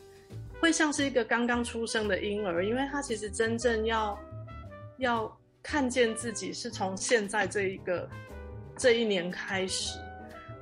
[0.61, 4.19] 会像是一个刚刚出生的婴儿，因为他其实真正要
[4.99, 5.31] 要
[5.63, 8.09] 看见自己是从现在这一个
[8.77, 9.99] 这一年开始。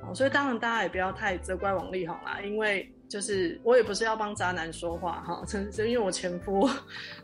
[0.01, 6.69] 哦，所以当然大家也不要太责怪王力宏啦，因为就是我也不是要帮渣男说话哈，真是因为我前夫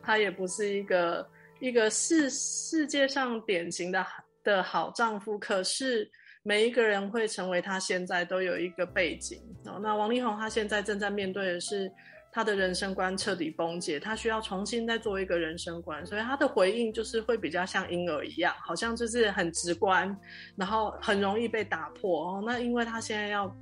[0.02, 4.06] 他也不是一个一个世世界上典型的
[4.43, 6.10] 的好丈夫，可是。
[6.41, 9.78] 每一个人会成为他现在都有一个背景哦。
[9.84, 11.91] 那王力宏他现在正在面对的是
[12.32, 20.15] 他的人生观彻底崩解，他需要重新再做一个人生观，所以他的回应就是会比较像婴儿一样，好像就是很直观，
[20.56, 22.44] 然后很容易被打破哦。
[22.46, 23.58] 那因为他现在要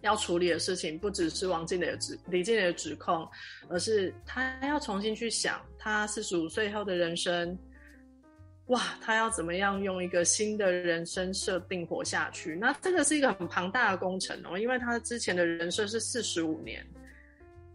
[0.00, 3.28] 要处理的事情不只是王静蕾的指李静蕾的指控，
[3.68, 7.56] 而是他要重新去想他四十五岁后的人生。
[8.68, 12.54] 哇，他要怎么样用一个新的人生设定活下去？
[12.54, 16.86] 那这个是一个很庞大的工程哦，因为他之前的人设是四十五年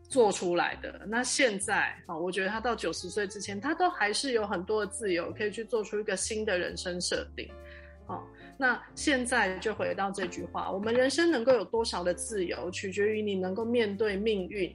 [0.10, 1.02] 做出来的。
[1.08, 7.50] 那现在啊，我觉得他到九十岁之前，他都还是有很多的自由，可以去做出一个新的人生设定。
[8.06, 8.26] 好，
[8.58, 14.74] 那现在就回到这句话：我们人生能够有多少的自由，取决于你能够面对命运。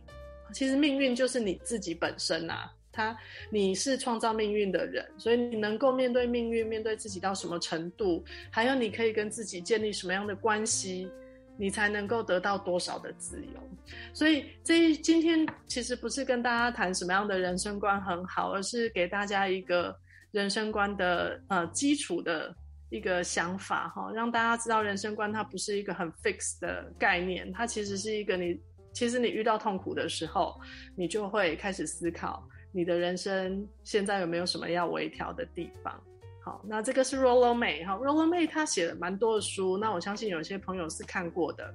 [0.53, 2.73] 其实命运就是你自己本身呐、啊。
[2.93, 3.16] 他，
[3.51, 11.09] 你是创造命运的人，所以你能够面对命运，面对自己到什么程度，还有你可以跟自己建立什么样的关系，
[11.61, 13.61] 你才能够得到多少的自由。
[14.14, 19.94] 所以这今天其实不是跟大家谈什么样的人生观很好，而是给大家一个
[20.31, 22.55] 人生观的呃基础的
[22.88, 28.59] 一个想法哈，让大家知道人生观它不是一个很 fix 的概念，它其实是一个你
[28.92, 30.59] 其实你遇到痛苦的时候，
[30.96, 32.42] 你就会开始思考。
[32.73, 36.01] 你的人生现在有没有什么要微调的地方？
[36.42, 41.74] 好，那这个是 Rollo May 哈，Rollo May 他写了蛮多的书，那我相信有些朋友是看过的。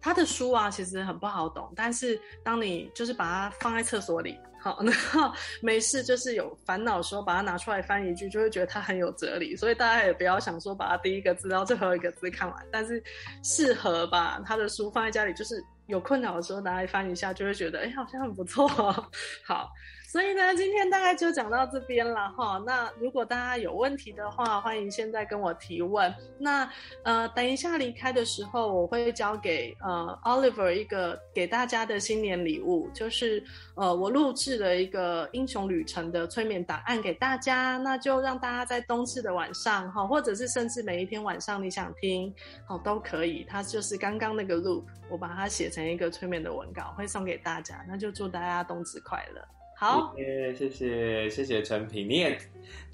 [0.00, 5.32] 他的书啊，其实很不好懂，但是当你就是把它放在厕所里，好， 然后
[5.62, 9.56] 没事就是有烦恼的时候，把它拿出来翻一句，就会觉得它很有哲理。
[9.56, 13.02] 所以大家也不要想说把它第一个字到最后一个字看完，但是
[13.42, 15.64] 适合把他的书放在家里，就是。
[15.86, 18.66] 有困扰的时候拿来翻一下，就会觉得哎、好像很不错。
[19.46, 19.70] 好，
[20.16, 22.58] 所以呢，今天大概就讲到这边了哈。
[22.64, 26.10] 那如果大家有问题的话，欢迎现在跟我提问。
[26.38, 26.66] 那
[27.02, 37.76] 呃，等一下离开的时候，我会交给呃 Oliver 一个给大家的新年礼物，就是呃我录制了一个英雄旅程的催眠档案给大家。
[37.76, 42.34] 那就让大家在冬至的晚上哈，或者是甚至每一天晚上你想听，
[42.66, 43.44] 好都可以。
[43.46, 45.76] 它就是刚刚那个 loop，我把它写成。
[45.76, 49.46] 成一个催眠的文稿会送给大家，那就祝大家冬至快乐。
[49.78, 52.38] 好，谢谢谢谢谢谢陈品，你也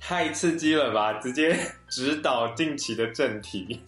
[0.00, 1.12] 太刺激了吧！
[1.20, 1.56] 直接
[1.88, 3.80] 指导近期的正题。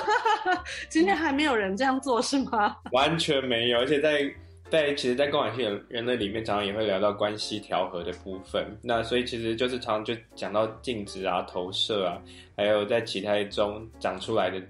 [0.90, 2.76] 今天还没有人这样做是吗？
[2.92, 4.30] 完全没有，而且在
[4.70, 8.78] 在其实，在共感性人类里面，常常也会聊到关系调和的部分。
[8.82, 12.20] 那所以其实就是常常就讲到镜子啊、投射啊，
[12.54, 14.60] 还有在其他中长出来的。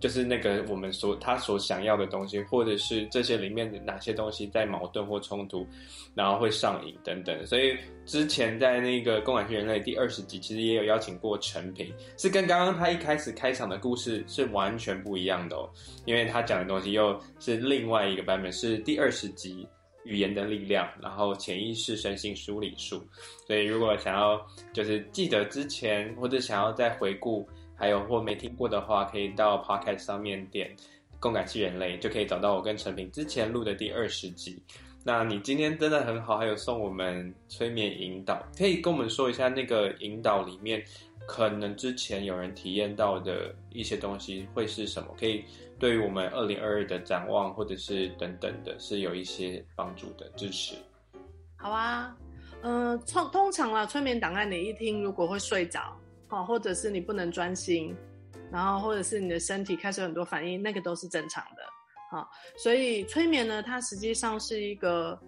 [0.00, 5.66] 就是那个我们所他所想要的东西，或者是这些里面的哪些东西在矛盾或冲突，
[6.14, 7.46] 然后会上瘾等等。
[7.46, 15.70] 所以之前在那个《共感性人类》第二十集，其实也有邀请过陈平，是跟刚刚他一开始开场的故事是完全不一样的哦，
[16.04, 19.66] 因为他讲的东西又是另外一个版本，是第二十集
[20.04, 23.02] 语言的力量，然后潜意识身心梳理术。
[23.46, 24.38] 所以如果想要
[24.72, 27.48] 就是记得之前，或者想要再回顾。
[27.76, 30.74] 还有或没听过的话，可以到 Podcast 上面点
[31.20, 34.62] “共感器人类”，就可以找到我跟陈平之前录的第二十集。
[35.06, 40.82] 那你今天真的很好，还有送我们催眠引导，可以跟我们说一下那个引导里面
[41.26, 45.14] 可能之前有人体验到的一些东西会是什么？
[45.20, 45.44] 可以
[45.78, 50.74] 对于我们二零二二的展望，或者是等等的，是有一些帮助的支持。
[51.56, 52.16] 好啊，
[52.62, 55.94] 嗯、通通常啦，催眠档案你一听，如果会睡着。
[56.34, 57.94] 哦，或者是你不能专心，
[58.50, 61.62] 然后或者是你的身体开始很多反应，那个都是正常的。
[62.10, 65.18] 好，所以催眠呢，它实际上是一个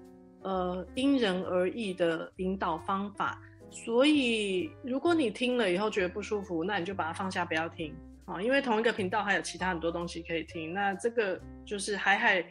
[0.42, 3.40] 呃因人而异的引导方法。
[3.70, 7.94] 所以如果你听了以后觉得不舒服，那你就把它放下，不要听。
[8.24, 10.74] 啊，因为同一个频道还有其他很多东西可以听。
[10.74, 12.44] 那这个就是海海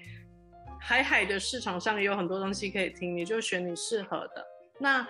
[0.80, 4.46] 海海的市场上也有很多东西可以听，你就选你适合的。
[4.80, 5.06] 那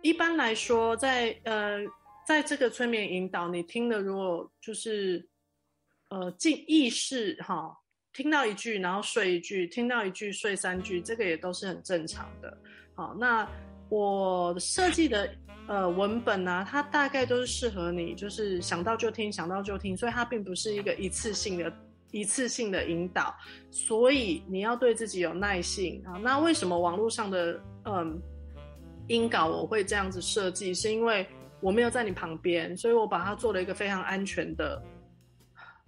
[0.00, 1.80] 一般来说，在呃。
[2.28, 5.26] 在这个催眠引导，你听的如果就是
[6.10, 7.74] 呃进意识哈，
[8.12, 12.54] 听到一句然后睡一句，听到一句睡三句，这个也都是很正常的。
[12.94, 13.48] 好，那
[13.88, 15.34] 我设计的
[15.68, 21.72] 呃文本呢、它大概都是适合你，就是想到就听，想到就听，所以它并不是一个一次性的。
[22.10, 23.34] 一次性的引导，
[23.70, 26.12] 所以你要对自己有耐性啊。
[26.22, 28.18] 那为什么网络上的嗯
[29.08, 30.72] 音稿我会这样子设计？
[30.72, 31.26] 是因为
[31.60, 34.82] 我没有在你旁边，所以我把它做了一个非常安全的、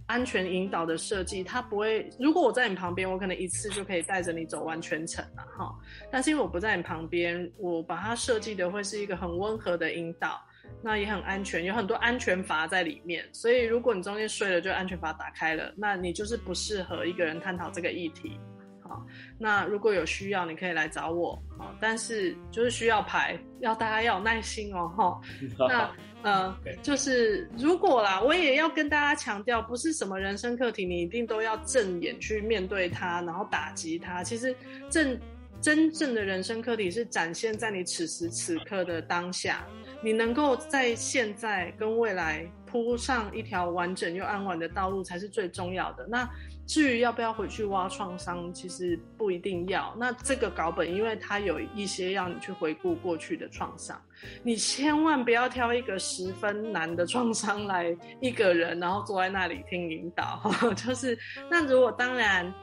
[0.07, 1.45] 安全引导的设计。
[1.45, 5.75] 它不会，如果我在你旁边，我可能一次就可以带着你走完全程了哈。
[6.11, 10.41] 但是因为我不在你旁边，我把它设计的会是一个很温和的引导。
[10.83, 18.39] 那也很安全，有很多安全阀在里面，所以如果你中间睡了，就安全阀打开了，那你就是不适合一个人探讨这个议题。
[18.81, 19.05] 好，
[19.41, 21.43] 那如果有需要，你可以来找我。
[21.59, 24.87] 啊，但是就是需要排，要大家要有耐心哦。
[24.89, 25.21] 哈，
[25.69, 25.91] 那
[26.23, 34.23] 呃，就是如果啦，我也要跟大家强调，不是什么人生课题，你一定都要正眼去面对它，然后打击它。
[34.23, 34.55] 其实
[34.91, 35.19] 正
[35.63, 39.67] 真正的人生课题是展现在你此时此刻的当下。
[40.03, 46.07] 你能够在现在跟未来铺上一条完整又安稳的道路，才是最重要的。
[46.07, 46.27] 那
[46.71, 49.93] 至于要不要回去挖创伤，其实不一定要。
[49.99, 54.01] 那这个稿本，因为它有一些要你去回顾过去的创伤，
[54.45, 60.41] 你千万不要挑一个十分难的创伤来一个人，然后坐在那里听引导。
[60.77, 61.19] 就是
[61.51, 62.55] 那如果当然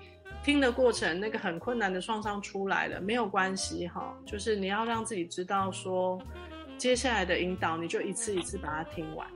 [0.41, 4.18] 听的过程那个很困难的创伤出来了，没有关系哈。
[4.26, 6.18] 就是你要让自己知道说。
[6.78, 9.28] 接下来的引导，你就一次一次把它听完，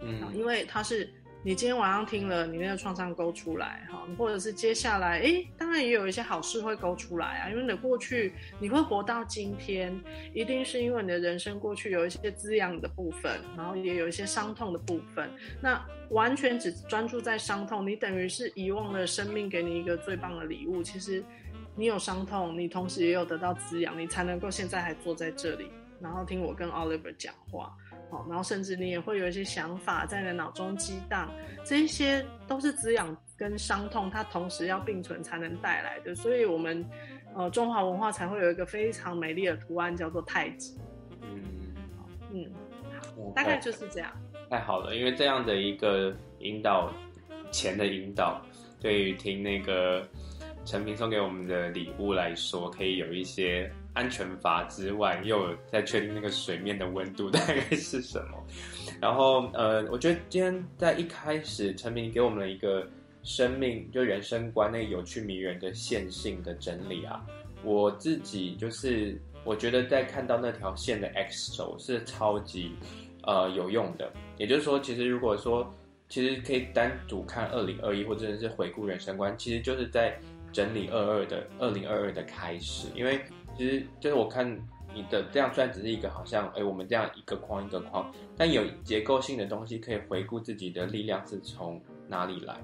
[0.00, 1.12] 嗯，因为它是
[1.46, 9.94] 你今天晚上听了，你那个创伤勾出来，哈，或者是接下来，诶，当然也有一些好事会勾出来啊，因为你的过去你会活到今天，
[10.32, 15.30] 一定是因为你的人生过去有一些滋养的部分，然后也有一些伤痛的部分。
[15.60, 20.82] 那完全只专注在伤痛，你等于是遗忘了生命给你一个最棒的礼物。
[20.82, 21.22] 其实
[21.76, 25.68] 你有伤痛，你同时也有得到滋养，你才能够现在还坐在这里。
[26.00, 27.72] 然后听我跟 Oliver 讲话，
[28.14, 31.28] 好，然后甚至你也会有一些想法在你的脑中激荡，
[31.64, 36.14] 这些都是滋养跟伤痛，它同时要并存才能带来的。
[36.14, 36.88] 所以，我们
[37.34, 40.78] 呃中华文化才会有一个非常美丽的图案，叫做太极。
[41.22, 41.42] 嗯，
[42.30, 42.52] 嗯，
[43.16, 44.12] 好，大概就是这样。
[44.48, 46.92] 太好了，因为这样的一个引导，
[47.50, 48.40] 前的引导，
[48.78, 50.08] 对于听那个
[50.64, 53.68] 陈平送给我们的礼物来说，可以有一些。
[53.94, 58.44] 安全阀之外，又有在确定那个水面的温度大概是什么。
[59.00, 62.86] 然后，呃，我觉得今天在一开始，陈明给我们了一个
[63.22, 67.24] 生命就人生观那个有趣迷人的线性的整理啊。
[67.62, 72.72] 我自己就是我觉得在看到那条线的 X 轴是超级
[73.22, 74.12] 呃有用的。
[74.36, 75.72] 也就是说，其实如果说
[76.08, 80.18] 其实可以单独看二零二一，或者是回顾人生观，其实就是在
[80.52, 83.20] 整理二二的二零二二的开始，因为。
[83.56, 84.46] 其实就是我看
[84.94, 92.56] 你的这样，虽然只是一个好像，哎，我们这样一个框一个框，但有结构性的东西可以回顾自己的力量是从哪里来，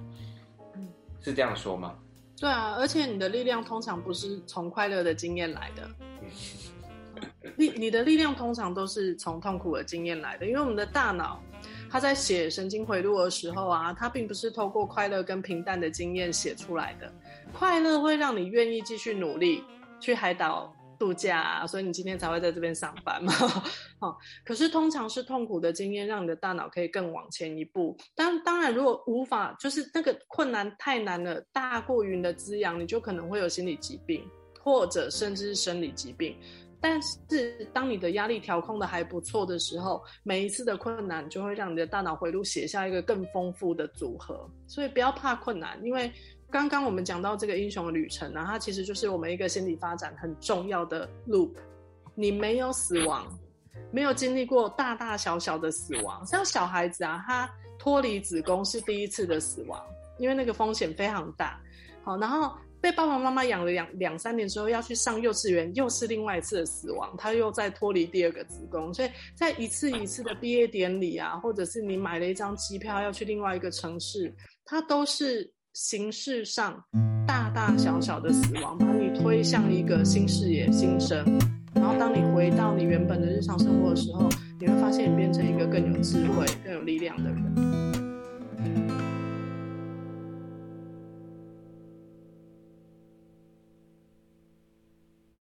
[0.74, 0.88] 嗯，
[1.20, 1.96] 是这样说吗？
[2.38, 5.90] 对啊，而且你的力量通常不是从快乐的经验来的，
[7.56, 11.42] 力你的力量通常都是从痛苦的经验来的，因为我们的大脑，
[11.90, 17.12] 它在写神经回路的时候啊，它并不是透过快乐跟平淡的经验写出来的，
[17.52, 19.62] 快乐会让你愿意继续努力
[19.98, 20.72] 去海岛。
[21.00, 23.32] 度假啊，所以你今天才会在这边上班嘛？
[24.00, 27.96] 哦，可是通常是痛苦的经验让你的大脑可以更往前一步。
[28.14, 34.22] 当当然，如果无法就是那个困难太难了，大过于你的滋养，你就可能会有心理疾病，
[34.62, 36.36] 或者甚至是生理疾病。
[36.82, 44.46] 但是当你的压力调控的还不错的时候，每一次的困难就会让你的大脑回路写下一个更丰富的组合。
[44.66, 46.12] 所以不要怕困难，因为。
[46.50, 51.50] 刚刚我们讲到这个英雄的旅程呢，它其实就是我们一个心理发展很重要的 loop。
[52.16, 53.26] 你没有死亡，
[53.92, 57.48] 没有经历过大大小小的死亡，像小孩子啊，他
[57.78, 59.80] 脱离子宫是第一次的死亡，
[60.18, 61.58] 因为那个风险非常大。
[62.02, 74.34] 好，然后被爸爸妈妈养了两两三年之后要去上幼稚园，又是另外一次的死亡，他又再脱离第二个子宫，所以在一次一次的毕业典礼啊，或者是你买了一张机票要去另外一个城市，
[74.64, 75.50] 它都是。
[75.72, 76.82] 形式上
[77.26, 81.24] 大大小小的死亡，把你推向一个新视野、新生。
[81.72, 87.89] 然后，当你回到你原本的日常生活的时候，你会发现你变成一个更有智慧、更有力量的人。